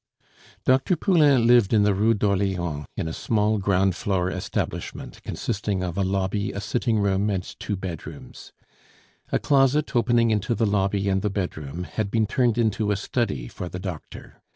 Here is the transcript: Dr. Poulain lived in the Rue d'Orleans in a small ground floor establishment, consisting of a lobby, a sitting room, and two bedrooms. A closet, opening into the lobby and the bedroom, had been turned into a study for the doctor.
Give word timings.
Dr. 0.65 0.95
Poulain 0.95 1.45
lived 1.45 1.73
in 1.73 1.83
the 1.83 1.93
Rue 1.93 2.15
d'Orleans 2.15 2.87
in 2.97 3.07
a 3.07 3.13
small 3.13 3.59
ground 3.59 3.95
floor 3.95 4.31
establishment, 4.31 5.21
consisting 5.21 5.83
of 5.83 5.95
a 5.95 6.03
lobby, 6.03 6.51
a 6.53 6.59
sitting 6.59 6.97
room, 6.97 7.29
and 7.29 7.43
two 7.59 7.75
bedrooms. 7.75 8.51
A 9.31 9.37
closet, 9.37 9.95
opening 9.95 10.31
into 10.31 10.55
the 10.55 10.65
lobby 10.65 11.07
and 11.07 11.21
the 11.21 11.29
bedroom, 11.29 11.83
had 11.83 12.09
been 12.09 12.25
turned 12.25 12.57
into 12.57 12.89
a 12.89 12.95
study 12.95 13.47
for 13.47 13.69
the 13.69 13.77
doctor. 13.77 14.41